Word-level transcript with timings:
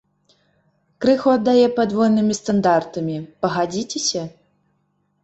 Крыху 1.03 1.29
аддае 1.37 1.67
падвойнымі 1.77 2.37
стандартамі, 2.39 3.15
пагадзіцеся? 3.47 4.23